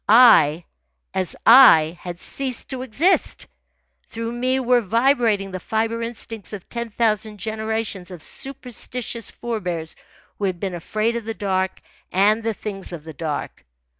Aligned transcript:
I, 0.09 0.65
as 1.13 1.35
I, 1.45 1.95
had 2.01 2.19
ceased 2.19 2.71
to 2.71 2.81
exist. 2.81 3.45
Through 4.09 4.31
me 4.31 4.59
were 4.59 4.81
vibrating 4.81 5.51
the 5.51 5.59
fibre 5.59 6.01
instincts 6.01 6.53
of 6.53 6.67
ten 6.69 6.89
thousand 6.89 7.37
generations 7.37 8.09
of 8.09 8.23
superstitious 8.23 9.29
forebears 9.29 9.95
who 10.39 10.45
had 10.45 10.59
been 10.59 10.73
afraid 10.73 11.15
of 11.15 11.25
the 11.25 11.35
dark 11.35 11.81
and 12.11 12.41
the 12.41 12.55
things 12.55 12.91
of 12.91 13.03
the 13.03 13.13
dark. 13.13 13.63